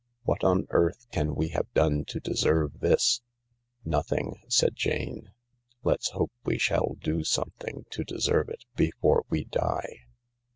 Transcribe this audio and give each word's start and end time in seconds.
What 0.23 0.43
on 0.43 0.65
earth 0.71 1.05
can 1.11 1.35
we 1.35 1.49
have 1.49 1.71
done 1.75 2.05
to 2.05 2.19
deserve 2.19 2.79
this?"" 2.79 3.21
Nothing," 3.85 4.41
said 4.47 4.75
Jane." 4.75 5.29
Let's 5.83 6.09
hope 6.09 6.31
we 6.43 6.57
shall 6.57 6.95
do 7.03 7.23
something 7.23 7.85
to 7.91 8.03
deserve 8.03 8.49
it 8.49 8.65
before 8.75 9.25
we 9.29 9.43
die." 9.43 10.07